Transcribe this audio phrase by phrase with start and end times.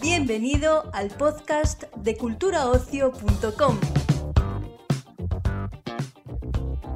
[0.00, 3.78] Bienvenido al podcast de culturaocio.com.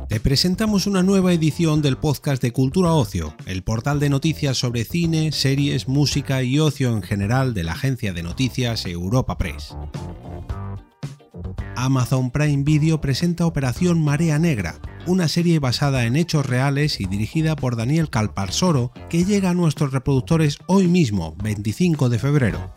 [0.09, 4.85] Te presentamos una nueva edición del podcast de Cultura Ocio, el portal de noticias sobre
[4.85, 9.77] cine, series, música y ocio en general de la agencia de noticias Europa Press.
[11.77, 17.57] Amazon Prime Video presenta Operación Marea Negra, una serie basada en hechos reales y dirigida
[17.57, 22.73] por Daniel Calparsoro que llega a nuestros reproductores hoy mismo, 25 de febrero.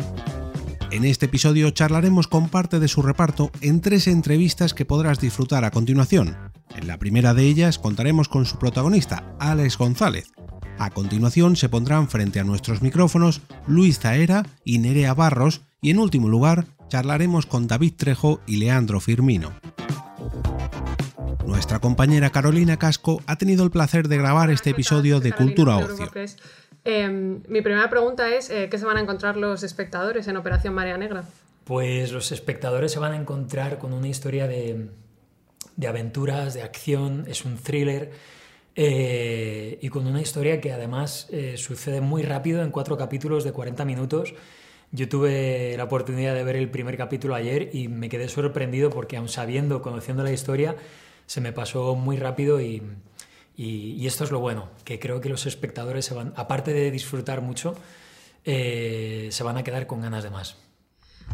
[0.91, 5.65] En este episodio charlaremos con parte de su reparto en tres entrevistas que podrás disfrutar
[5.65, 6.37] a continuación.
[6.75, 10.31] En la primera de ellas contaremos con su protagonista, Alex González.
[10.77, 15.99] A continuación se pondrán frente a nuestros micrófonos Luis Zaera y Nerea Barros y en
[15.99, 19.51] último lugar charlaremos con David Trejo y Leandro Firmino.
[21.45, 26.09] Nuestra compañera Carolina Casco ha tenido el placer de grabar este episodio de Cultura Ocio.
[26.85, 30.73] Em, mi primera pregunta es, eh, ¿qué se van a encontrar los espectadores en Operación
[30.73, 31.23] Marea Negra?
[31.63, 34.89] Pues los espectadores se van a encontrar con una historia de,
[35.87, 38.11] aventuras, de acción, es un thriller
[38.75, 43.53] eh, y con una historia que además eh, sucede muy rápido en cuatro capítulos de
[43.53, 44.33] 40 minutos.
[44.91, 49.17] Yo tuve la oportunidad de ver el primer capítulo ayer y me quedé sorprendido porque
[49.17, 50.75] aun sabiendo, conociendo la historia,
[51.25, 52.81] se me pasó muy rápido y,
[53.55, 57.41] y, esto es lo bueno, que creo que los espectadores se van, aparte de disfrutar
[57.41, 57.75] mucho,
[58.45, 60.57] eh, se van a quedar con ganas de más.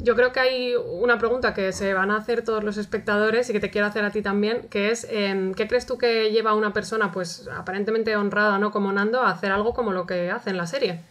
[0.01, 3.53] Yo creo que hay una pregunta que se van a hacer todos los espectadores y
[3.53, 6.51] que te quiero hacer a ti también, que es em, ¿qué crees tú que lleva
[6.51, 8.71] a una persona, pues aparentemente honrada, ¿no?
[8.71, 11.01] Como Nando, a hacer algo como lo que hace en la serie?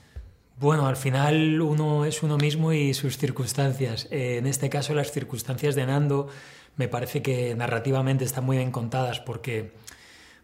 [0.59, 4.09] Bueno, al final uno es uno mismo y sus circunstancias.
[4.11, 6.29] Eh, en este caso, las circunstancias de Nando
[6.79, 9.73] me parece que narrativamente están muy bien contadas porque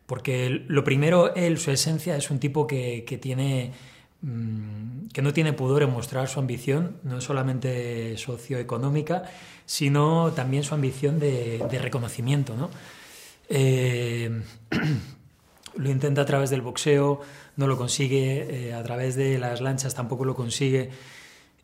[0.07, 3.73] porque lo primero, él, su esencia, es un tipo que, tiene
[4.21, 9.25] mm, que no tiene pudor en mostrar su ambición, no solamente socioeconómica,
[9.65, 12.55] sino también su ambición de, reconocimiento.
[12.55, 12.71] ¿no?
[13.49, 14.43] Eh,
[15.77, 17.21] lo intenta a través del boxeo,
[17.57, 20.91] no lo consigue, eh, a través de las lanchas tampoco lo consigue.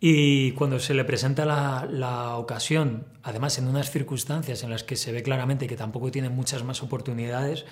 [0.02, 5.12] Y cuando se le presenta la, ocasión, además en unas circunstancias en las que se
[5.12, 7.66] ve claramente que tampoco tiene muchas más oportunidades,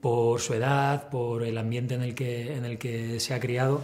[0.00, 3.80] por su edad, por el ambiente en el que, en el que se ha criado,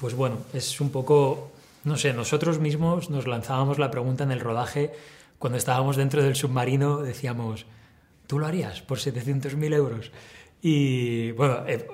[0.00, 1.52] pues bueno, es un poco,
[1.84, 4.90] no sé, nosotros mismos nos lanzábamos la pregunta en el rodaje,
[5.38, 7.66] cuando estábamos dentro del submarino, decíamos,
[8.26, 10.10] ¿tú lo harías por 700.000 euros?
[10.60, 11.86] Y bueno, eh,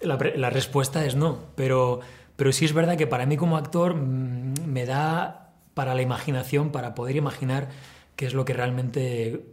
[0.00, 2.00] la, la, respuesta es no, pero,
[2.36, 6.70] pero sí es verdad que para mí como actor mm, me da para la imaginación,
[6.70, 7.68] para poder imaginar
[8.16, 9.44] qué es lo que realmente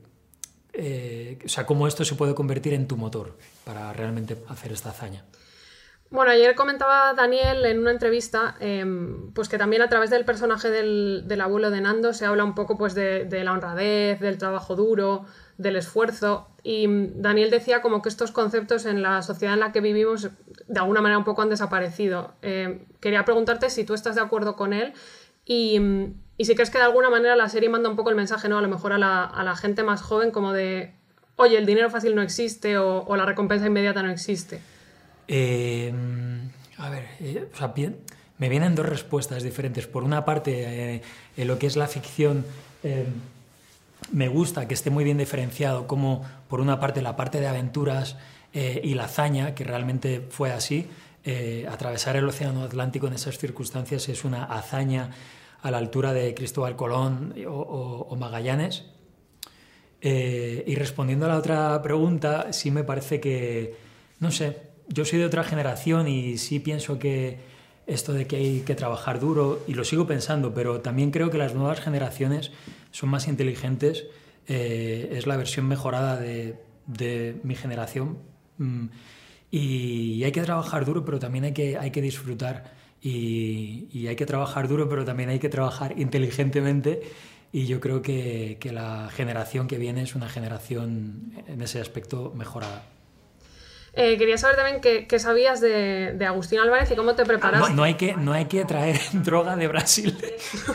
[0.73, 4.91] eh, o sea, cómo esto se puede convertir en tu motor para realmente hacer esta
[4.91, 5.25] hazaña.
[6.11, 10.71] Bueno, ayer comentaba Daniel en una entrevista, em, pues que también a través del personaje
[10.71, 15.25] del, abuelo de Nando se habla un poco pues de, la honradez, del trabajo duro,
[15.57, 16.47] del esfuerzo.
[16.63, 20.29] Y Daniel decía como que estos conceptos en la sociedad en la que vivimos
[20.67, 22.33] de alguna manera un poco han desaparecido.
[22.41, 24.93] Em, quería preguntarte si tú estás de acuerdo con él
[25.45, 25.79] y,
[26.39, 28.57] y si crees que de alguna manera la serie manda un poco el mensaje, ¿no?
[28.57, 30.93] A lo mejor a la, gente más joven como de,
[31.35, 34.61] oye, el dinero fácil no existe o, la recompensa inmediata no existe.
[35.31, 35.93] Eh,
[36.77, 37.47] a ver, eh,
[38.39, 39.85] me vienen dos respuestas diferentes.
[39.85, 41.01] Por una parte, eh,
[41.37, 42.45] en lo que es la ficción,
[44.11, 48.17] me gusta que esté muy bien diferenciado, como por una parte la parte de aventuras
[48.53, 50.87] y la hazaña, que realmente fue así.
[51.69, 55.11] atravesar el Océano Atlántico en esas circunstancias es una hazaña
[55.61, 58.85] a la altura de Cristóbal Colón o, Magallanes.
[60.01, 63.75] Eh, y respondiendo a la otra pregunta, sí me parece que,
[64.19, 67.37] no sé, yo soy de otra generación y sí pienso que
[67.87, 71.37] esto de que hay que trabajar duro, y lo sigo pensando, pero también creo que
[71.39, 72.51] las nuevas generaciones
[72.91, 74.05] son más inteligentes,
[74.47, 76.55] eh, es la versión mejorada de,
[77.43, 78.19] mi generación.
[78.57, 78.87] Mm,
[79.51, 84.25] y hay que trabajar duro, pero también hay que, hay que disfrutar y, hay que
[84.25, 87.01] trabajar duro, pero también hay que trabajar inteligentemente
[87.51, 92.31] y yo creo que, que, la generación que viene es una generación en ese aspecto
[92.35, 92.83] mejorada.
[93.93, 97.73] Eh, quería saber también qué, sabías de, de, Agustín Álvarez y cómo te preparas.
[97.73, 100.17] No, hay, que, no hay que traer droga de Brasil.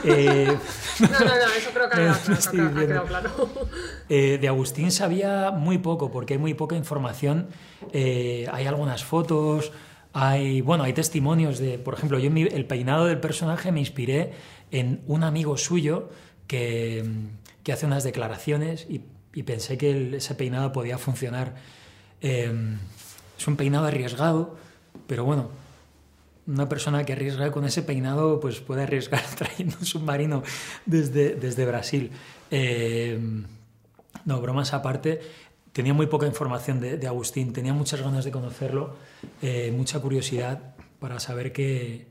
[0.05, 0.47] Eh,
[1.01, 3.31] no, no, no, eso creo que, ha, quedado claro.
[4.09, 7.49] Eh, de Agustín sabía muy poco, porque hay muy poca información.
[7.93, 9.73] hay algunas fotos,
[10.13, 14.33] hay, bueno, hay testimonios de, por ejemplo, yo el peinado del personaje me inspiré
[14.71, 16.11] en un amigo suyo
[16.47, 17.05] que,
[17.63, 19.01] que hace unas declaraciones y,
[19.43, 21.55] pensé que ese peinado podía funcionar.
[23.39, 24.57] Es un peinado arriesgado,
[25.07, 25.51] pero bueno,
[26.47, 30.43] una persona que arriesga con ese peinado pues puede arriesgar trayendo un submarino
[30.87, 32.11] desde, desde Brasil.
[32.51, 33.45] Em,
[34.25, 35.21] no, bromas aparte,
[35.73, 38.97] tenía muy poca información de, Agustín, tenía muchas ganas de conocerlo,
[39.43, 42.07] eh, mucha curiosidad para saber qué,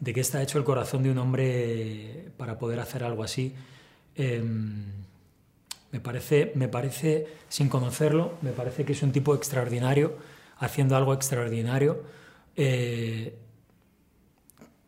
[0.00, 3.54] de qué está hecho el corazón de un hombre para poder hacer algo así.
[4.16, 4.84] Em,
[5.94, 10.16] me parece, me parece, sin conocerlo, me parece que es un tipo extraordinario,
[10.58, 12.02] haciendo algo extraordinario,
[12.56, 13.38] eh,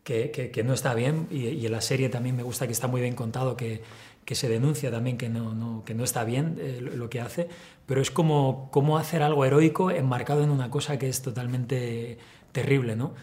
[0.03, 3.15] que, no está bien, y, en la serie también me gusta que está muy bien
[3.15, 3.83] contado, que,
[4.29, 7.47] se denuncia también que no, que no está bien eh, lo que hace,
[7.85, 12.17] pero es como, como hacer algo heroico enmarcado en una cosa que es totalmente
[12.51, 13.13] terrible, ¿no?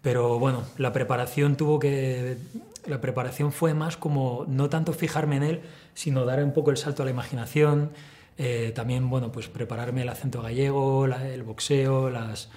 [0.00, 2.38] Pero bueno, la preparación tuvo que.
[2.86, 5.60] La preparación fue más como no tanto fijarme en él,
[5.94, 7.92] sino dar un poco el salto a la imaginación.
[8.36, 12.50] Eh, también, bueno, pues prepararme el acento gallego, el boxeo, las,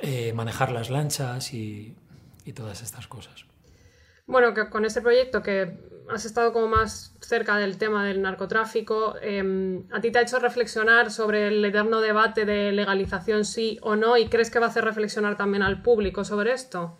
[0.00, 1.96] eh, manejar las lanchas y,
[2.54, 3.46] todas estas cosas.
[4.26, 5.78] Bueno, que con este proyecto que
[6.10, 10.38] has estado como más cerca del tema del narcotráfico, em, ¿a ti te ha hecho
[10.38, 14.18] reflexionar sobre el eterno debate de legalización sí o no?
[14.18, 16.98] ¿Y crees que va a hacer reflexionar también al público sobre esto?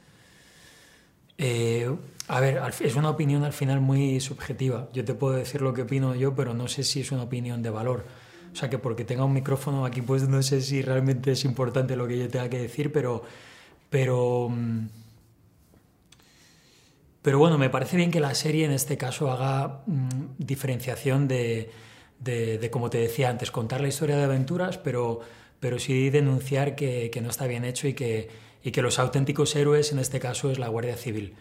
[1.38, 1.94] Eh,
[2.28, 4.88] a ver, es una opinión al final muy subjetiva.
[4.92, 7.62] Yo te puedo decir lo que opino yo, pero no sé si es una opinión
[7.62, 8.04] de valor.
[8.52, 11.96] O sea que porque tenga un micrófono aquí, pues no sé si realmente es importante
[11.96, 13.24] lo que yo tenga que decir, pero,
[13.90, 14.86] pero mm,
[17.20, 21.70] pero bueno, me parece bien que la serie en este caso haga mm, diferenciación de,
[22.20, 25.20] de, como te decía antes, contar la historia de aventuras, pero,
[25.58, 28.28] pero sí denunciar que no está bien hecho y que,
[28.64, 31.34] y que los auténticos héroes en este caso es la Guardia Civil,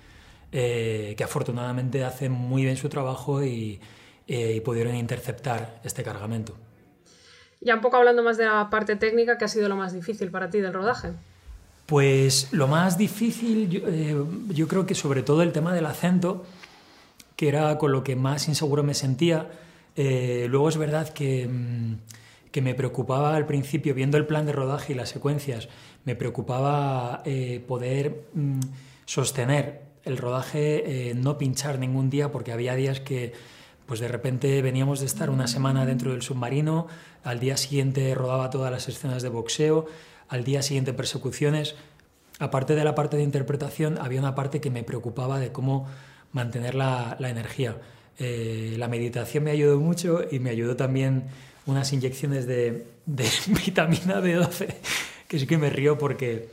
[0.51, 3.79] eh, que afortunadamente hace muy bien su trabajo y,
[4.27, 6.55] eh, y pudieron interceptar este cargamento.
[7.61, 10.29] Ya un poco hablando más de la parte técnica, ¿qué ha sido lo más difícil
[10.29, 11.13] para ti del rodaje?
[11.85, 14.15] Pues lo más difícil, eh,
[14.49, 16.45] yo, creo que sobre todo el tema del acento,
[17.35, 19.49] que era con lo que más inseguro me sentía.
[19.95, 21.95] Eh, luego es verdad que, mm,
[22.53, 25.67] que, me preocupaba al principio, viendo el plan de rodaje y las secuencias,
[26.05, 28.59] me preocupaba eh, poder mm,
[29.05, 33.33] sostener el rodaje, no pinchar ningún día, porque había días que
[33.85, 36.87] pues de repente veníamos de estar una semana dentro del submarino,
[37.23, 39.85] al día siguiente rodaba todas las escenas de boxeo,
[40.29, 41.75] al día siguiente persecuciones.
[42.39, 45.87] Aparte de la parte de interpretación, había una parte que me preocupaba de cómo
[46.31, 47.77] mantener la, energía.
[48.19, 51.25] Eh, la meditación me ayudó mucho y me ayudó también
[51.65, 52.85] unas inyecciones de,
[53.65, 54.73] vitamina B12,
[55.27, 56.49] que sí que me río porque,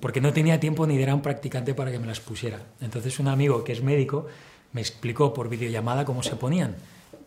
[0.00, 2.60] porque no tenía tiempo ni de era un practicante para que me las pusiera.
[2.80, 4.26] Entonces un amigo que es médico
[4.72, 6.76] me explicó por videollamada cómo se ponían.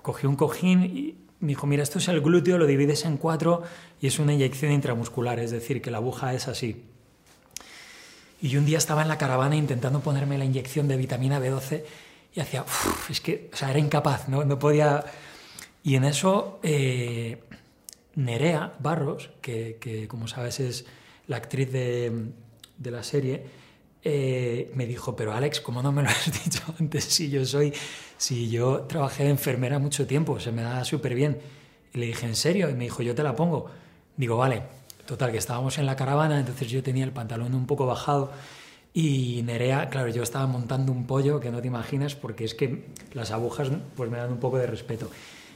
[0.01, 3.63] Cogí un cojín y me dijo, mira, esto es el glúteo, lo divides en cuatro
[4.01, 6.83] y es una inyección intramuscular, es decir, que la aguja es así.
[8.41, 11.83] Y yo un día estaba en la caravana intentando ponerme la inyección de vitamina B12
[12.35, 12.63] y hacía,
[13.09, 15.03] es que, o sea, era incapaz, no, no podía...
[15.83, 17.41] Y en eso, eh,
[18.15, 20.85] Nerea Barros, que, que, como sabes es
[21.27, 22.31] la actriz de,
[22.77, 23.43] de la serie,
[24.03, 27.03] eh, me dijo, pero Alex, ¿cómo no me lo has dicho antes?
[27.05, 27.73] Si yo soy,
[28.17, 31.39] si yo trabajé de enfermera mucho tiempo, se me da súper bien.
[31.93, 32.69] Y le dije, ¿en serio?
[32.69, 33.69] Y me dijo, yo te la pongo.
[34.17, 34.63] Digo, vale.
[35.05, 38.31] Total, que estábamos en la caravana, entonces yo tenía el pantalón un poco bajado
[38.93, 42.85] y Nerea, claro, yo estaba montando un pollo que no te imaginas porque es que
[43.13, 45.09] las agujas pues me dan un poco de respeto.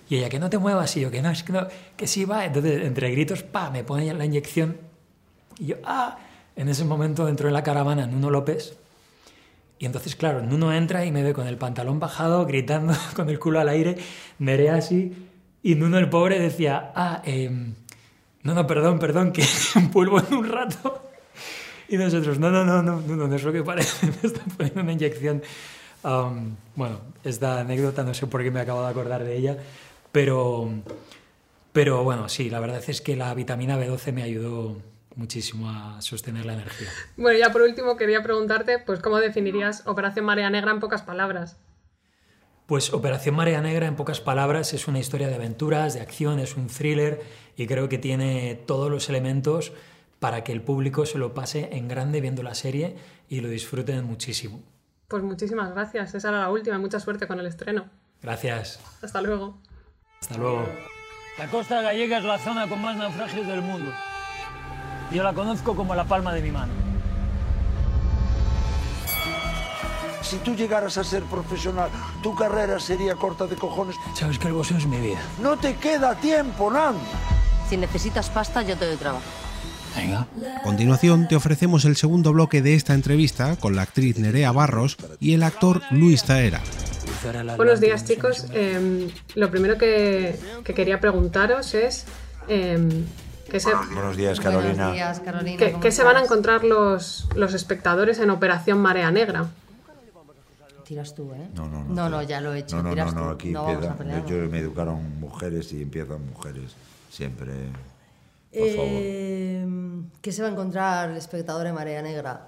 [0.09, 2.25] Y ella, que no te muevas, y yo, que no, es que no, que sí
[2.25, 2.45] va.
[2.45, 4.77] Entonces, entre gritos, pa, me pone la inyección
[5.59, 6.17] y yo, ah,
[6.55, 8.77] en ese momento entró en la caravana Nuno López
[9.79, 13.37] y entonces, claro, Nuno entra y me ve con el pantalón bajado, gritando con el
[13.37, 13.97] culo al aire,
[14.39, 15.13] Nerea así,
[15.61, 17.51] y Nuno el pobre decía, ah, eh,
[18.43, 19.43] no, no, perdón, perdón, que
[19.91, 21.01] vuelvo en un rato.
[21.89, 24.81] Y nosotros, no, no, no, no, no, no es lo que parece, me están poniendo
[24.81, 25.43] una inyección.
[26.75, 29.57] bueno, esta anécdota no sé por qué me acabo de acordar de ella,
[30.13, 30.69] pero,
[31.73, 34.77] pero bueno, sí, la verdad es que la vitamina B12 me ayudó
[35.15, 36.87] muchísimo a sostener la energía.
[37.17, 41.57] Bueno, ya por último quería preguntarte, pues, ¿cómo definirías Operación Marea Negra en pocas palabras?
[42.67, 46.55] Pues Operación Marea Negra en pocas palabras es una historia de aventuras, de acción, es
[46.57, 47.21] un thriller
[47.57, 49.73] y creo que tiene todos los elementos
[50.19, 52.95] para que el público se lo pase en grande viendo la serie
[53.29, 54.61] y lo disfruten muchísimo.
[55.07, 57.89] Pues muchísimas gracias, esa era la última, mucha suerte con el estreno.
[58.21, 58.79] Gracias.
[59.01, 59.57] Hasta luego.
[60.23, 60.65] Hasta luego.
[61.37, 63.91] La costa gallega es la zona con más naufragios del mundo.
[65.11, 66.71] Yo la conozco como la palma de mi mano.
[70.21, 71.89] Si tú llegaras a ser profesional,
[72.21, 73.97] tu carrera sería corta de cojones.
[74.15, 75.19] Sabes que el boxeo es mi vida.
[75.41, 76.95] No te queda tiempo, Nan.
[77.69, 79.25] Si necesitas pasta, yo te doy trabajo.
[79.97, 80.25] Venga.
[80.57, 84.95] A continuación te ofrecemos el segundo bloque de esta entrevista con la actriz Nerea Barros
[85.19, 86.61] y el actor Luis Taera.
[87.57, 88.47] Buenos días chicos.
[88.51, 92.05] Em, lo primero que, quería preguntaros es...
[92.47, 93.05] Em,
[93.49, 94.73] ¿qué se, Buenos días Carolina.
[94.73, 99.47] Buenos días, Carolina ¿Qué, se van a encontrar los, los espectadores en Operación Marea Negra?
[100.83, 101.47] Tiras tú, ¿eh?
[101.55, 101.93] No, no, no.
[101.93, 102.75] No, no, ya lo he hecho.
[102.77, 104.25] No, no, Tiras no, aquí no empieza.
[104.25, 106.75] Yo me educaron mujeres y empiezan mujeres.
[107.09, 107.53] Siempre.
[108.51, 110.11] Por eh, favor.
[110.21, 112.47] ¿Qué se va a encontrar el espectador en Marea Negra?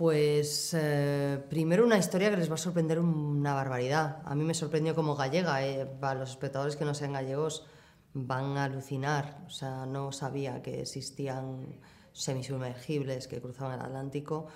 [0.00, 4.22] Pues eh, primero una historia que les va a sorprender una barbaridad.
[4.24, 5.62] A mí me sorprendió como gallega.
[5.62, 7.66] Eh, los espectadores que no sean gallegos
[8.14, 9.44] van a alucinar.
[9.46, 11.78] O sea, no sabía que existían
[12.14, 14.46] semisumergibles que cruzaban el Atlántico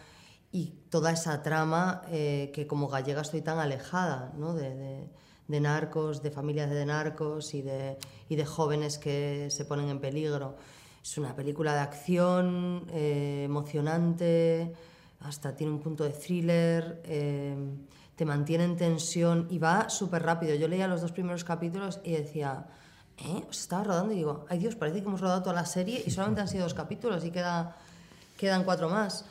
[0.51, 4.55] y toda esa trama eh, que como gallega estoy tan alejada ¿no?
[4.55, 5.11] de,
[5.47, 7.99] narcos, de familias de narcos y de,
[8.31, 10.57] y de jóvenes que se ponen en peligro.
[11.03, 14.73] Es una película de acción eh, emocionante,
[15.25, 17.57] hasta tiene un punto de thriller, eh,
[18.15, 20.55] te mantiene en tensión y va súper rápido.
[20.55, 22.67] Yo leía los dos primeros capítulos y decía,
[23.19, 23.43] ¿eh?
[23.51, 26.11] Se estaba rodando y digo, ay Dios, parece que hemos rodado toda la serie y
[26.11, 27.77] solamente han sido dos capítulos y queda,
[28.37, 29.25] quedan cuatro más.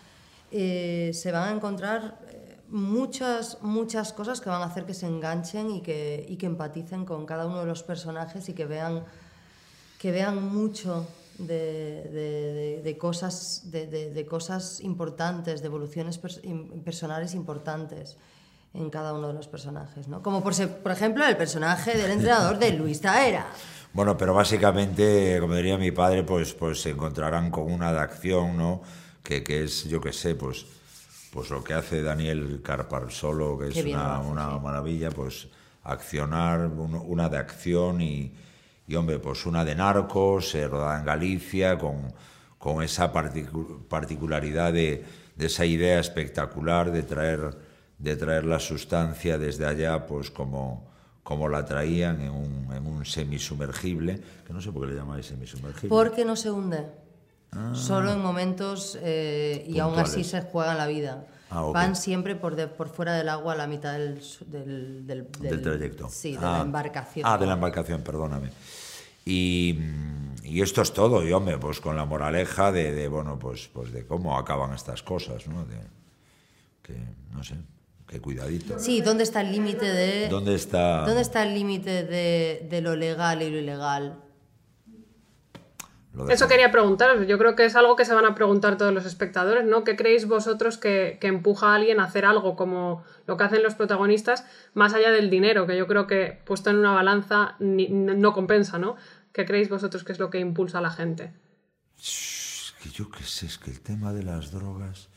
[0.51, 5.05] Eh, se van a encontrar eh, muchas, muchas cosas que van a hacer que se
[5.05, 9.03] enganchen y que, y que empaticen con cada uno de los personajes y que vean,
[9.99, 11.07] que vean mucho
[11.47, 18.17] de, de, de cosas, de, cosas importantes, de evoluciones personales importantes
[18.73, 20.23] en cada uno de los personajes, ¿no?
[20.23, 23.47] Como por, por ejemplo el personaje del entrenador de Luis Taera.
[23.93, 28.57] Bueno, pero básicamente, como diría mi padre, pues, pues se encontrarán con una de acción,
[28.57, 28.81] ¿no?
[29.23, 30.65] que, que es, yo que sé, pues,
[31.31, 35.47] pues lo que hace Daniel Carpar solo, que es una, una maravilla, pues
[35.83, 38.33] accionar, una de acción y,
[38.87, 42.13] y, hombre, pues una de narcos, eh, rodada en Galicia, con,
[42.57, 47.57] con esa particularidad de, de, esa idea espectacular de traer,
[47.97, 50.91] de traer la sustancia desde allá, pues como,
[51.23, 55.27] como la traían en un, en un semisumergible, que no sé por qué le llamáis
[55.27, 55.89] semisumergible.
[55.89, 56.85] Porque no se hunde.
[57.73, 61.27] Solo en momentos eh, y aún así se juegan la vida.
[61.53, 66.09] Ah, Van siempre por, por fuera del agua a la mitad del, del, del, trayecto.
[66.09, 66.61] Sí, de la ah.
[66.61, 67.25] embarcación.
[67.27, 68.49] Ah, de la embarcación, perdóname.
[69.23, 69.77] Y,
[70.43, 73.91] y, esto es todo, y hombre, pues con la moraleja de, de, bueno, pues, pues
[73.91, 75.63] de cómo acaban estas cosas, ¿no?
[75.65, 75.77] De,
[76.81, 76.95] que,
[77.31, 77.55] no sé,
[78.07, 78.79] qué cuidadito.
[78.79, 80.27] Sí, ¿dónde está el límite de...
[80.27, 81.05] ¿Dónde está...?
[81.05, 84.22] ¿Dónde está el límite de, de lo legal y lo ilegal?
[86.29, 87.25] Eso quería preguntar.
[87.25, 89.83] Yo creo que es algo que se van a preguntar todos los espectadores, ¿no?
[89.83, 93.73] ¿Qué creéis vosotros que, empuja a alguien a hacer algo como lo que hacen los
[93.73, 98.77] protagonistas, más allá del dinero, que yo creo que puesto en una balanza no compensa,
[98.77, 98.95] ¿no?
[99.31, 101.33] ¿Qué creéis vosotros que es lo que impulsa a la gente?
[101.97, 105.09] Es que yo qué sé, es que el tema de las drogas,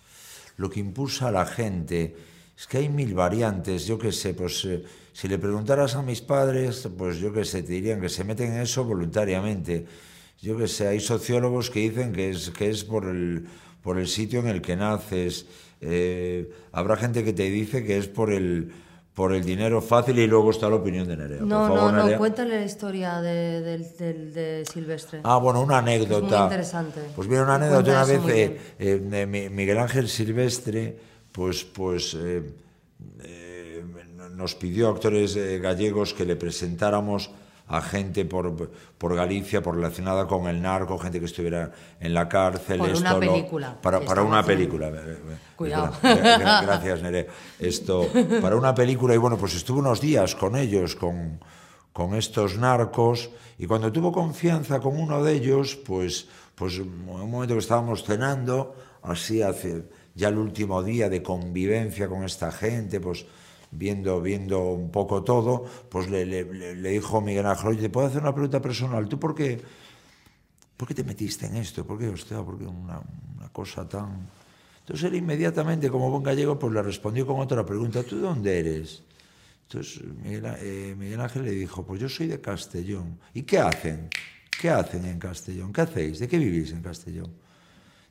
[0.57, 2.17] lo que impulsa a la gente,
[2.57, 6.23] es que hay mil variantes, yo qué sé, pues eh, si le preguntaras a mis
[6.23, 9.87] padres, pues yo qué sé, te dirían que se meten en eso voluntariamente
[10.41, 13.47] yo que sé, hay sociólogos que dicen que es, que es por, el,
[13.83, 15.47] por el sitio en el que naces.
[15.81, 18.73] Eh, habrá gente que te dice que es por el,
[19.15, 21.41] por el dinero fácil y luego está la opinión de Nerea.
[21.41, 25.21] No, no, no, cuéntale la historia de, de, Silvestre.
[25.25, 26.27] Ah, bueno, una anécdota.
[26.27, 27.01] Es muy interesante.
[27.15, 30.99] Pues mira, una anécdota una vez, eh, eh, Miguel Ángel Silvestre,
[31.33, 32.17] pues, pues
[34.35, 37.31] nos pidió a actores gallegos que le presentáramos
[37.69, 42.29] a gente por, por Galicia, por relacionada con el narco, gente que estuviera en la
[42.29, 42.79] cárcel.
[42.79, 43.81] Por una película.
[43.81, 44.93] Para, para una película.
[45.57, 45.93] Cuidado.
[46.03, 47.27] Gracias, Nere.
[47.59, 48.09] Esto,
[48.41, 51.41] para una película, y bueno, pues estuve unos días con ellos, con,
[51.93, 57.31] con estos narcos, y cuando tuvo confianza con uno de ellos, pues, pues en un
[57.31, 63.01] momento que estábamos cenando, así hace ya el último día de convivencia con esta gente,
[63.01, 63.27] pues
[63.77, 68.07] viendo, viendo un poco todo, pues le, le, le dijo Miguel Ángel, oye, ¿te puedo
[68.07, 69.09] hacer una pregunta personal?
[69.09, 69.61] ¿Tú por qué,
[70.77, 71.87] por qué te metiste en esto?
[71.87, 73.01] ¿Por qué, hostia, por qué una,
[73.37, 74.29] una cosa tan...?
[74.81, 78.59] Entonces él inmediatamente, como buen gallego, pues le respondió con otra pregunta, ¿tú de dónde
[78.59, 79.03] eres?
[79.69, 83.19] Entonces Miguel, eh, Miguel Ángel le dijo, pues yo soy de Castellón.
[83.35, 84.09] ¿Y qué hacen?
[84.61, 85.73] ¿Qué hacen en Castellón?
[85.73, 86.21] ¿Qué hacéis?
[86.21, 87.46] ¿De qué vivís en Castellón?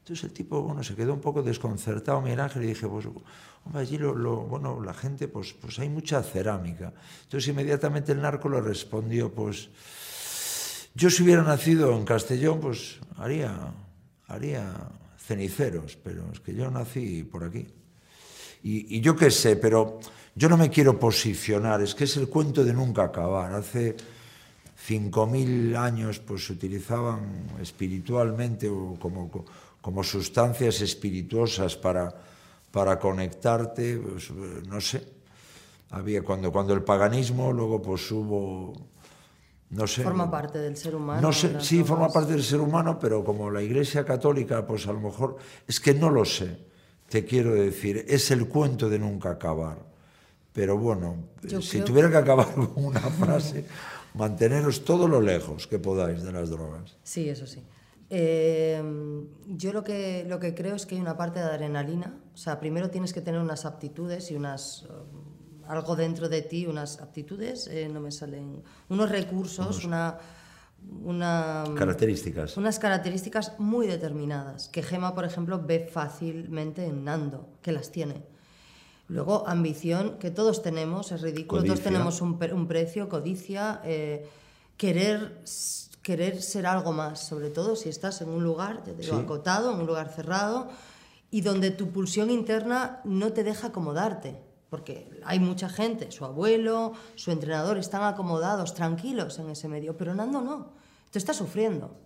[0.06, 3.82] Entonces el tipo, bueno, se quedó un poco desconcertado, Miguel Ángel, y dije, pues, hombre,
[3.82, 6.94] allí lo, bueno, la gente, pues, pues hay mucha cerámica.
[7.24, 9.68] Entonces inmediatamente el narco le respondió, pues,
[10.94, 13.74] yo si hubiera nacido en Castellón, pues haría,
[14.28, 14.76] haría
[15.18, 17.66] ceniceros, pero es que yo nací por aquí.
[18.62, 20.00] Y, y yo qué sé, pero
[20.36, 23.54] yo no me quiero posicionar, es que es el cuento de nunca acabar.
[23.54, 23.96] Hace
[24.88, 29.32] 5.000 años pues se utilizaban espiritualmente o como,
[29.86, 32.12] como sustancias espirituosas para,
[32.72, 35.06] para conectarte, pues, no sé.
[35.92, 38.74] Había cuando, cuando el paganismo, luego pues hubo
[39.70, 40.02] no sé.
[40.02, 41.22] Forma parte del ser humano.
[41.22, 44.92] No sé, sí, forma parte del ser humano, pero como la Iglesia Católica, pues a
[44.92, 45.38] lo mejor,
[45.68, 46.66] es que no lo sé,
[47.08, 49.78] te quiero decir, es el cuento de nunca acabar.
[50.52, 51.28] Pero bueno,
[51.62, 52.18] si tuviera que...
[52.18, 53.68] acabar con una frase,
[54.16, 56.98] manteneros todo lo lejos que podáis de las drogas.
[57.04, 57.62] Sí, eso sí.
[58.18, 58.82] Eh,
[59.48, 62.18] yo lo que, lo que creo es que hay una parte de adrenalina.
[62.34, 64.88] O sea, primero tienes que tener unas aptitudes y unas
[65.68, 70.18] algo dentro de ti, unas aptitudes, eh, no me salen, unos recursos, una,
[71.04, 72.58] una, características.
[72.58, 78.24] Unas características muy determinadas, que Gema, por ejemplo, ve fácilmente en Nando, que las tiene.
[79.08, 84.28] Luego, ambición, que todos tenemos, es ridículo, todos tenemos un, un, precio, codicia, eh,
[84.78, 85.42] querer,
[86.06, 89.80] querer ser algo más, sobre todo si estás en un lugar, te digo, acotado, en
[89.80, 90.70] un lugar cerrado,
[91.32, 96.92] y donde tu pulsión interna no te deja acomodarte porque hay mucha gente, su abuelo,
[97.16, 100.74] su entrenador, están acomodados, tranquilos en ese medio, pero Nando no,
[101.12, 101.98] tú estás sufriendo.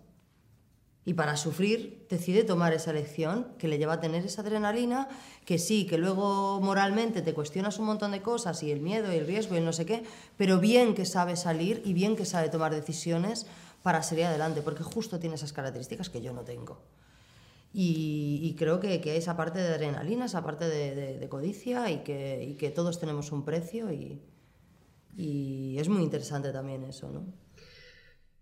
[1.04, 5.08] Y para sufrir decide tomar esa elección que le lleva a tener esa adrenalina,
[5.44, 9.16] que sí, que luego moralmente te cuestionas un montón de cosas y el miedo y
[9.16, 10.04] el riesgo y no sé qué,
[10.36, 13.46] pero bien que sabe salir y bien que sabe tomar decisiones
[13.82, 16.82] para seguir adelante, porque justo tiene esas características que yo no tengo.
[17.72, 22.70] Y, creo que, que, esa parte de adrenalina, esa parte de, codicia y que, que,
[22.70, 24.20] todos tenemos un precio y,
[25.78, 27.24] es muy interesante también eso, ¿no?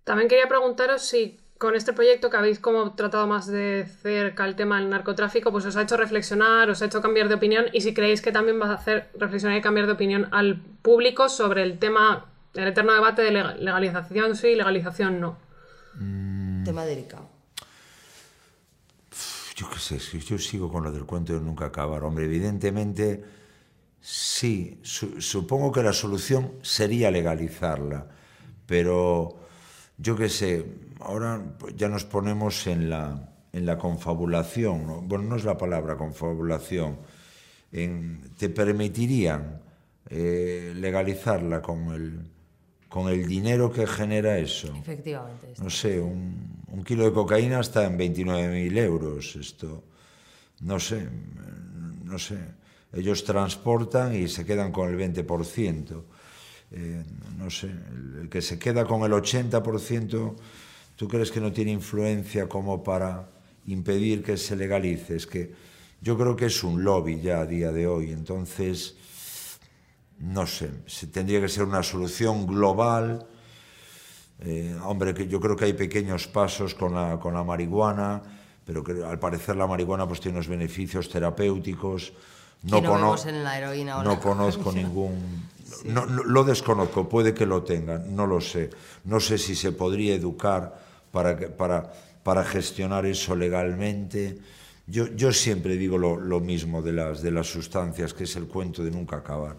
[0.04, 4.56] También quería preguntaros si con este proyecto que habéis como tratado más de cerca el
[4.56, 7.80] tema del narcotráfico, pues os ha hecho reflexionar, os ha hecho cambiar de opinión y
[7.80, 11.62] si creéis que también va a hacer reflexionar y cambiar de opinión al público sobre
[11.64, 15.36] el tema, el eterno debate de legalización sí, legalización no.
[16.64, 17.28] Tema delicado.
[19.56, 22.04] Yo qué sé, yo sigo con lo del cuento de nunca acabar.
[22.04, 23.24] Hombre, evidentemente,
[24.00, 28.06] sí, supongo que la solución sería legalizarla,
[28.66, 29.36] pero
[29.96, 30.64] yo qué sé,
[31.00, 31.42] ahora
[31.74, 36.98] ya nos ponemos en la, en la confabulación, bueno, no es la palabra confabulación,
[37.70, 39.60] te permitirían
[40.08, 42.37] eh, legalizarla con el,
[42.88, 44.74] con el dinero que genera eso.
[44.74, 45.54] Efectivamente.
[45.62, 49.36] No sé, un, un kilo de cocaína está en 29.000 euros.
[49.36, 49.84] Esto,
[50.60, 51.08] no sé,
[52.04, 52.38] no sé.
[52.92, 56.02] Ellos transportan y se quedan con el 20%.
[56.70, 57.02] Eh,
[57.38, 57.70] no sé,
[58.20, 60.34] el, que se queda con el 80%,
[60.96, 63.28] ¿tú crees que no tiene influencia como para
[63.66, 65.16] impedir que se legalice?
[65.16, 65.52] Es que
[66.00, 68.10] yo creo que es un lobby ya a día de hoy.
[68.10, 68.96] Entonces,
[70.20, 70.70] no sé,
[71.12, 73.26] tendría que ser una solución global.
[74.40, 78.22] Eh, hombre, que yo creo que hay pequeños pasos con la, con la marihuana,
[78.64, 82.12] pero que al parecer la marihuana pues tiene unos beneficios terapéuticos.
[82.64, 85.46] No, no, en la heroína no conozco ningún...
[85.84, 88.70] No, lo desconozco, puede que lo tengan, no lo sé.
[89.04, 90.80] No sé si se podría educar
[91.12, 94.38] para, para, para gestionar eso legalmente.
[94.86, 98.48] Yo, yo siempre digo lo, lo mismo de las, de las sustancias, que es el
[98.48, 99.58] cuento de nunca acabar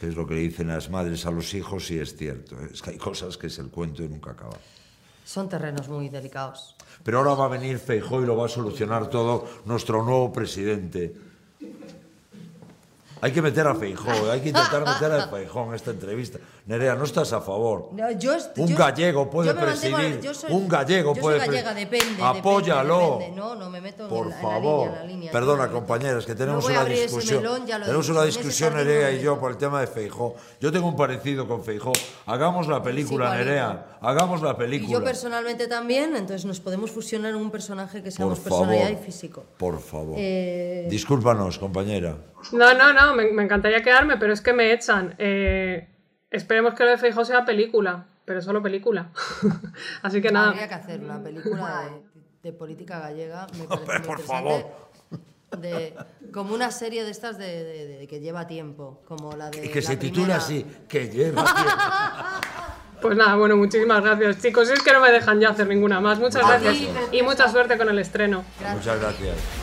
[0.00, 2.56] que es lo que le dicen las madres a los hijos, y es cierto.
[2.72, 4.56] Es que hay cosas que es el cuento y nunca acaba.
[5.26, 6.74] Son terrenos muy delicados.
[7.04, 11.14] Pero ahora va a venir Feijó y lo va a solucionar todo nuestro nuevo presidente.
[13.22, 16.38] Hay que meter a Feijó, hay que intentar meter a Feijó en esta entrevista.
[16.66, 17.90] Nerea, ¿no estás a favor?
[18.18, 20.20] yo, un gallego puede presidir.
[20.48, 22.22] un gallego yo puede soy gallega, depende.
[22.22, 23.18] Apóyalo.
[23.18, 24.88] Depende, No, no me meto Por en, la, favor.
[24.88, 27.42] En la línea, Perdona, compañeras, que tenemos una discusión.
[27.42, 30.36] Melón, tenemos una discusión, Nerea y yo, por el tema de Feijó.
[30.60, 31.92] Yo tengo un parecido con Feijó.
[32.26, 33.98] Hagamos la película, Nerea.
[34.00, 34.90] Hagamos la película.
[34.90, 38.96] Y yo personalmente también, entonces nos podemos fusionar en un personaje que seamos personalidad y
[38.96, 39.44] físico.
[39.58, 40.14] Por favor.
[40.16, 40.86] Eh...
[40.88, 42.16] Discúlpanos, compañera.
[42.52, 45.14] No, no, no, me, me encantaría quedarme, pero es que me echan.
[45.18, 45.88] Eh,
[46.30, 49.10] Esperemos que lo de Feijóo sea película, pero solo película.
[50.02, 50.50] Así que nada.
[50.50, 51.90] Habría que hacer una película
[52.42, 53.46] de, política gallega.
[53.58, 54.90] Me parece por favor.
[55.60, 55.96] De,
[56.32, 59.68] como una serie de estas de, que lleva tiempo, como la de.
[59.70, 61.72] Que se titula así, que lleva tiempo.
[63.02, 64.70] Pues nada, bueno, muchísimas gracias, chicos.
[64.70, 66.20] Es que no me dejan ya hacer ninguna más.
[66.20, 66.76] Muchas gracias
[67.10, 68.44] y mucha suerte con el estreno.
[68.72, 69.59] Muchas gracias.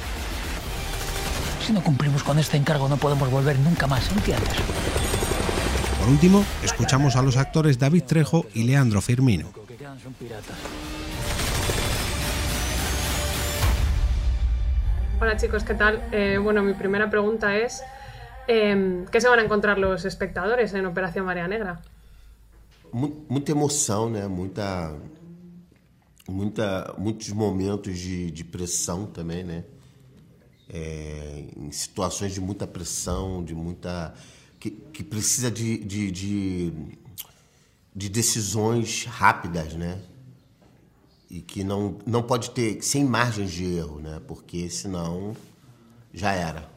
[1.67, 4.55] Si no cumplimos con este encargo, no podemos volver nunca más, ¿entiendes?
[5.99, 9.49] Por último, escuchamos a los actores David Trejo y Leandro Firmino.
[15.19, 16.07] Hola chicos, ¿qué tal?
[16.13, 17.83] Eh, bueno, mi primera pregunta es,
[18.47, 21.81] em, ¿qué se van a encontrar los espectadores en Operación Marea Negra?
[22.93, 24.25] muita emoção, né?
[24.25, 24.95] Muita,
[26.29, 29.65] muita, muitos momentos de, de pressão também, né?
[30.69, 34.13] É, em situações de muita pressão, de muita
[34.59, 36.73] que, que precisa de, de, de,
[37.95, 40.01] de decisões rápidas, né?
[41.29, 44.21] E que não, não pode ter, sem margens de erro, né?
[44.27, 45.35] Porque senão
[46.13, 46.69] ya era.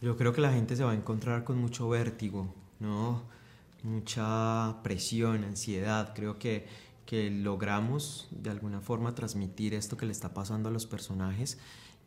[0.00, 3.22] Yo creo que la gente se va a encontrar con mucho vértigo, ¿no?
[3.82, 6.12] Mucha presión, ansiedad.
[6.14, 6.66] Creo que,
[7.06, 11.58] que logramos de alguna forma transmitir esto que le está pasando a los personajes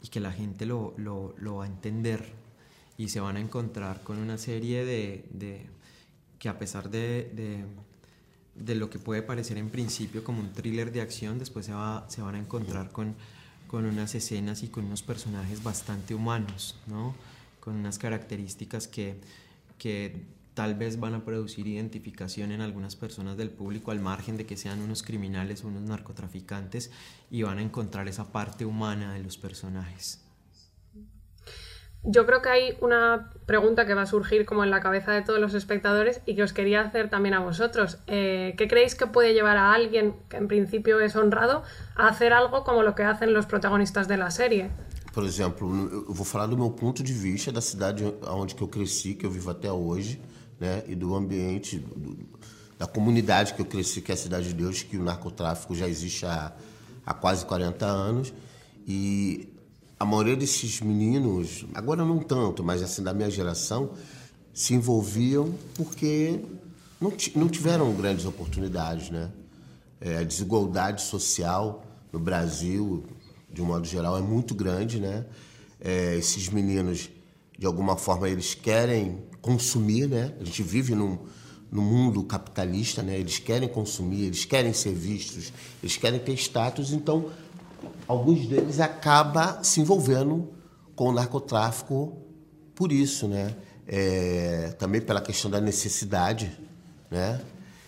[0.02, 2.34] y que la gente lo, lo, lo va a entender
[2.98, 5.68] y se van a encontrar con una serie de, de
[6.40, 7.66] que a pesar de, de,
[8.56, 12.06] de, lo que puede parecer en principio como un thriller de acción, después se, va,
[12.10, 13.16] se van a encontrar con,
[13.68, 17.16] con unas escenas y con unos personajes bastante humanos, ¿no?
[17.60, 19.20] con unas características que,
[19.78, 20.26] que
[20.58, 24.58] tal vez van a producir identificación en algunas personas del público al margen de que
[24.58, 26.92] sean unos criminales o unos narcotraficantes
[27.30, 30.20] y van a encontrar esa parte humana de los personajes.
[32.02, 35.22] Yo creo que hay una pregunta que va a surgir como en la cabeza de
[35.22, 38.00] todos los espectadores y que os quería hacer también a vosotros.
[38.08, 41.62] Eh, ¿Qué creéis que puede llevar a alguien que en principio es honrado
[41.96, 44.72] a hacer algo como lo que hacen los protagonistas de la serie?
[45.14, 45.68] Por exemplo,
[46.08, 49.26] eu vou falar do meu ponto de vista da cidade onde que eu cresci, que
[49.26, 50.22] eu vivo até hoje,
[50.60, 52.18] né, e do ambiente do,
[52.78, 55.88] da comunidade que eu cresci, que é a cidade de Deus, que o narcotráfico já
[55.88, 56.54] existe há,
[57.06, 58.34] há quase 40 anos
[58.88, 59.50] e
[60.00, 63.92] a maioria desses meninos, agora não tanto, mas assim da minha geração,
[64.54, 66.40] se envolviam porque
[67.02, 69.32] não, não tiveram grandes oportunidades, né?
[70.00, 73.04] É, a desigualdade social no Brasil,
[73.52, 75.26] de um modo geral, é muito grande, né?
[75.80, 77.10] É, esses meninos,
[77.58, 80.34] de alguma forma, eles querem consumir, né?
[80.40, 81.18] A gente vive num,
[81.72, 83.18] num mundo capitalista, né?
[83.18, 87.32] Eles querem consumir, eles querem ser vistos, eles querem ter status, então
[88.08, 90.50] alguns deles acabam se envolvendo
[90.96, 92.18] com o narcotráfico
[92.76, 93.56] por isso, né?
[93.88, 96.52] É, também pela questão da necessidade,
[97.10, 97.42] né?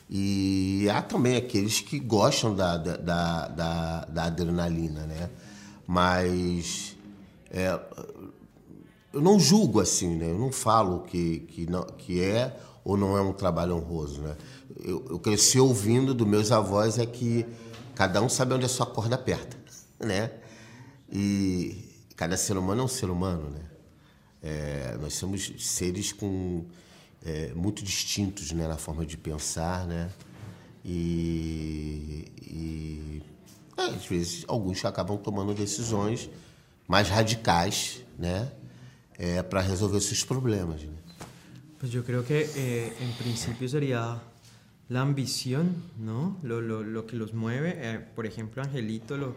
[0.09, 5.29] E há também aqueles que gostam da, da, da, da adrenalina, né?
[5.85, 6.95] Mas
[7.51, 7.79] é,
[9.11, 10.29] eu não julgo assim, né?
[10.29, 14.35] Eu não falo que, que, não, que é ou não é um trabalho honroso, né?
[14.79, 17.45] Eu, eu cresci ouvindo dos meus avós é que
[17.95, 19.57] cada um sabe onde a sua corda aperta
[19.99, 20.31] né?
[21.11, 23.61] E cada ser humano é um ser humano, né?
[24.41, 26.65] É, nós somos seres com
[27.25, 30.09] é, muito distintos né, na forma de pensar, né?
[30.85, 33.23] E, e
[33.75, 36.29] é, às vezes alguns acabam tomando decisões
[36.87, 38.51] mais radicais, né?
[39.21, 40.79] É, para resolver seus problemas.
[41.77, 44.17] Pues yo creo que eh, en principio sería
[44.87, 46.37] la ambición, ¿no?
[46.41, 47.73] Lo, lo, lo que los mueve.
[47.75, 49.35] Eh, por ejemplo, Angelito lo,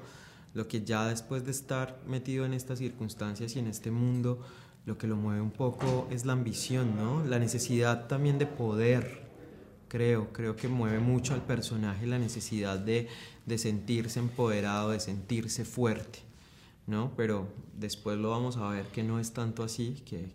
[0.55, 4.38] lo que ya después de estar metido en estas circunstancias y en este mundo,
[4.87, 7.25] lo que lo mueve un poco es la ambición, ¿no?
[7.25, 9.23] La necesidad también de poder,
[9.88, 13.09] creo, creo que mueve mucho al personaje la necesidad de,
[13.47, 16.21] de sentirse empoderado, de sentirse fuerte.
[16.92, 17.11] ¿No?
[17.16, 20.28] Pero después lo vamos a ver que no es tanto así, que,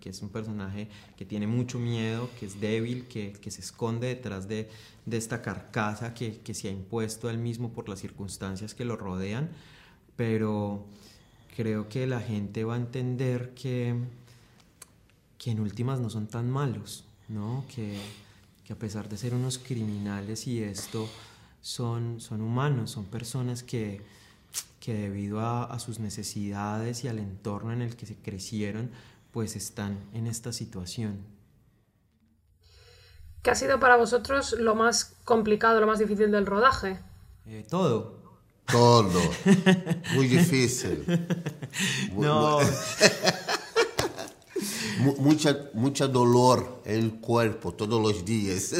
[0.00, 4.08] que, es un personaje que tiene mucho miedo, que es débil, que, que se esconde
[4.08, 4.68] detrás de,
[5.06, 9.48] de esta carcasa que, se ha impuesto él mismo por las circunstancias que lo rodean,
[10.16, 10.84] pero
[11.56, 13.94] creo que la gente va a entender que,
[15.38, 17.64] que en últimas no son tan malos, ¿no?
[17.72, 17.96] Que,
[18.64, 21.08] que a pesar de ser unos criminales y esto,
[21.60, 24.00] son, son humanos, son personas que
[24.80, 28.90] que debido a, a, sus necesidades y al entorno en el que se crecieron,
[29.30, 31.24] pues están en esta situación.
[33.42, 37.00] ¿Qué ha sido para vosotros lo más complicado, lo más difícil del rodaje?
[37.46, 38.22] Eh, todo.
[38.70, 39.20] Todo.
[40.14, 41.04] Muy difícil.
[42.16, 42.60] no.
[45.18, 48.74] mucha, mucha dolor en el cuerpo todos los días.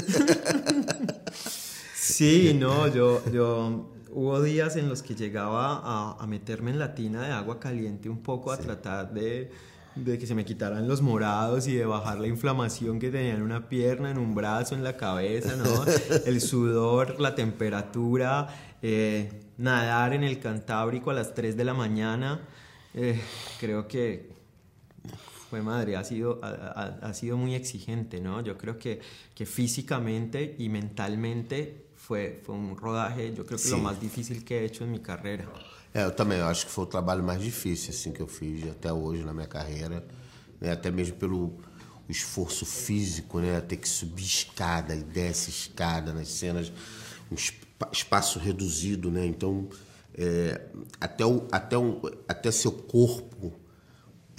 [1.95, 6.95] sí, no, yo, yo hubo días en los que llegaba a, a, meterme en la
[6.95, 9.51] tina de agua caliente un poco a tratar de,
[9.95, 13.43] de, que se me quitaran los morados y de bajar la inflamación que tenía en
[13.43, 15.85] una pierna, en un brazo, en la cabeza, ¿no?
[16.27, 18.49] El sudor, la temperatura,
[18.83, 22.41] eh, nadar en el Cantábrico a las 3 de la mañana.
[22.95, 23.21] Eh,
[23.59, 24.31] creo que
[25.49, 28.41] fue madre, ha sido, ha, ha, sido muy exigente, ¿no?
[28.43, 29.01] Yo creo que,
[29.35, 33.73] que físicamente y mentalmente foi, foi um rodaje, eu creio que Sim.
[33.73, 35.49] é o mais difícil que he hecho em minha carreira.
[35.95, 38.69] É, eu também eu acho que foi o trabalho mais difícil assim que eu fiz
[38.71, 40.05] até hoje na minha carreira,
[40.61, 40.73] né?
[40.73, 41.55] até mesmo pelo
[42.09, 43.61] esforço físico, né?
[43.63, 46.71] Ter que subir escada e desce escada nas cenas,
[47.31, 47.37] um
[47.91, 49.25] espaço reduzido, né?
[49.25, 49.69] Então,
[50.15, 50.61] é,
[51.01, 53.55] até, o, até, o, até seu corpo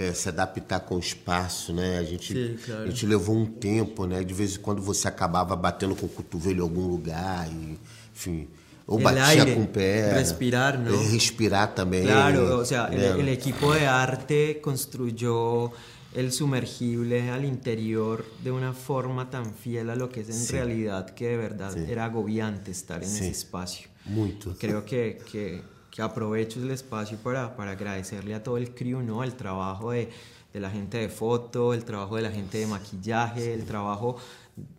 [0.09, 1.97] é, se adaptar com o espaço, né?
[1.97, 2.83] A gente, Sim, claro.
[2.83, 4.23] a gente levou um tempo, né?
[4.23, 7.77] De vez em quando você acabava batendo com o cotovelo em algum lugar, e,
[8.15, 8.47] enfim...
[8.85, 10.11] O El batia aire, com o pé.
[10.13, 10.93] respirar, ¿no?
[10.93, 12.03] eh, Respirar também.
[12.03, 13.15] Claro, o né?
[13.17, 15.71] el equipo de arte construyó
[16.13, 20.51] el sumergible al interior de una forma tan fiel a lo que es en Sí.
[20.51, 21.85] realidad que de verdad Sí.
[21.89, 23.19] era agobiante estar en Sí.
[23.19, 23.87] ese espacio.
[24.05, 24.53] Muito.
[24.59, 25.61] Creo que, que,
[25.93, 29.23] que aprovecho el espacio para, para agradecerle a todo el crew, ¿no?
[29.23, 30.09] El trabajo de,
[30.51, 34.17] de la gente de foto, el trabajo de la gente de maquillaje, el trabajo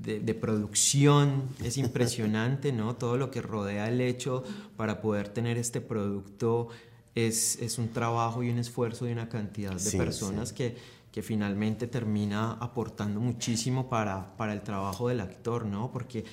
[0.00, 1.44] de, de producción.
[1.62, 2.96] Es impresionante, ¿no?
[2.98, 4.42] Todo lo que rodea el hecho
[4.76, 6.68] para poder tener este producto
[7.14, 10.56] es, es un trabajo y un esfuerzo de una cantidad de Sí, personas sí.
[10.56, 10.76] que,
[11.12, 15.92] que finalmente termina aportando muchísimo para, para el trabajo del actor, ¿no?
[15.92, 16.24] Porque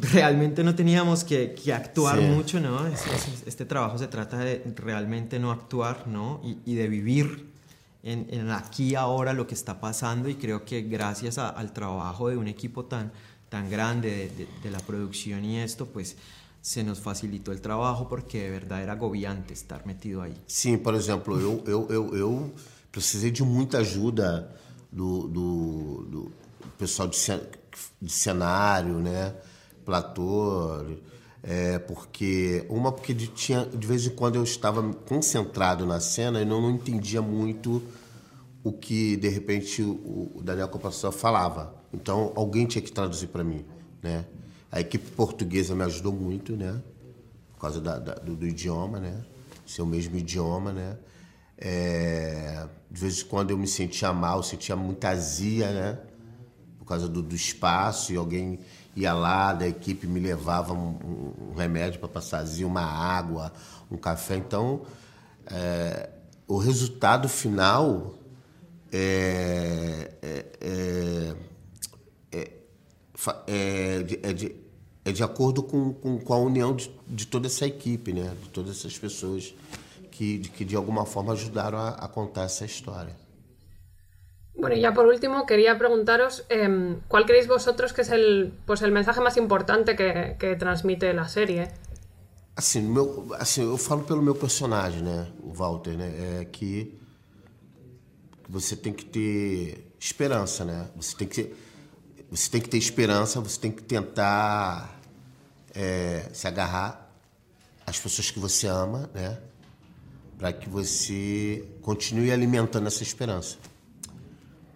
[0.00, 2.24] realmente no teníamos que, que actuar Sí.
[2.26, 2.86] mucho, ¿no?
[2.86, 6.40] Es- es- este trabajo se trata de realmente no actuar, ¿no?
[6.44, 7.52] Y, y de vivir
[8.02, 12.28] en, en aquí ahora lo que está pasando y creo que gracias a- al trabajo
[12.28, 13.12] de un equipo tan,
[13.48, 16.16] tan grande de, de- de la producción y esto, pues
[16.60, 20.34] se nos facilitó el trabajo porque de verdad era agobiante estar metido ahí.
[20.46, 22.52] Sim, por exemplo, eu, eu, eu, eu
[22.90, 24.50] precisei de muita ajuda
[24.90, 26.32] do, do, do
[26.78, 27.16] pessoal de,
[28.00, 29.34] de cenário, né?
[29.84, 30.84] Platô,
[31.42, 36.40] é, porque uma porque de, tinha, de vez em quando eu estava concentrado na cena
[36.40, 37.82] e não, não entendia muito
[38.62, 41.74] o que de repente o, o Daniel Compassor falava.
[41.92, 43.64] Então alguém tinha que traduzir para mim,
[44.02, 44.24] né?
[44.72, 46.80] A equipe portuguesa me ajudou muito, né?
[47.52, 49.22] Por causa da- da- do, do idioma, né?
[49.66, 50.96] Ser o mesmo idioma, né?
[51.56, 55.98] É, de vez em quando eu me sentia mal, sentia muita azia, né?
[56.78, 58.58] Por causa do, do espaço e alguém
[58.96, 63.52] ia lá da equipe me levava um, um- um remédio para passar uma água,
[63.90, 64.36] um café.
[64.36, 64.82] Então,
[65.46, 66.10] é,
[66.46, 68.14] o resultado final
[68.92, 71.34] é, é, é,
[72.32, 72.50] é,
[73.46, 74.56] é de, é de-
[75.06, 78.34] é de acordo com, com, com a união de, de toda essa equipe, né?
[78.42, 79.54] De todas essas pessoas
[80.10, 83.14] que, de- que de alguma forma ajudaram a, a contar essa história.
[84.64, 88.80] Bueno, y ya por último quería preguntaros em, cuál creéis vosotros que es el, pues
[88.80, 91.70] el mensaje más importante que, que transmite la serie.
[92.56, 95.30] Assim, meu, assim, eu falo pelo meu personagem, né?
[95.42, 96.40] O Walter, né?
[96.40, 96.98] É que
[98.48, 100.88] você tem que ter esperança, né?
[100.96, 101.54] Você tem que,
[102.30, 104.98] você tem que ter esperança, você tem que tentar
[105.74, 107.10] é, se agarrar
[107.86, 109.36] às pessoas que você ama, né?
[110.38, 113.58] Para que você continue alimentando essa esperança.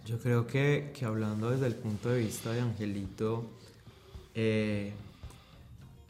[0.08, 3.44] Yo creo que, que hablando desde el punto de vista de Angelito,
[4.34, 4.94] eh,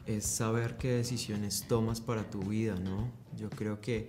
[0.05, 3.09] es saber qué decisiones tomas para tu vida, ¿no?
[3.35, 4.07] Yo creo que,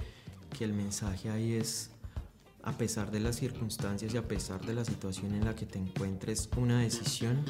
[0.57, 1.91] que el mensaje ahí es,
[2.63, 5.81] a pesar de las circunstancias y a pesar de la situación en la que te
[5.81, 7.45] encuentres, una decisión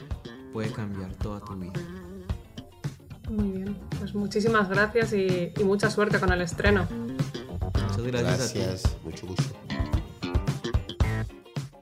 [0.54, 1.74] puede cambiar toda tu vida.
[3.28, 6.88] Muy bien, pues muchísimas gracias y, y mucha suerte con el estreno.
[6.90, 8.58] Muchas gracias, a ti.
[8.60, 9.59] Gracias, mucho gusto.